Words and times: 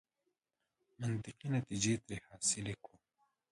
منطقي 0.99 1.47
نتیجې 1.55 1.93
ترې 2.05 2.17
حاصلې 2.27 2.73
کړو. 2.83 2.97